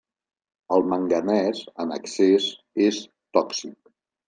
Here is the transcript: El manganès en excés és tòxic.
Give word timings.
El 0.77 0.85
manganès 0.93 1.61
en 1.85 1.95
excés 1.99 2.49
és 2.89 3.01
tòxic. 3.39 3.79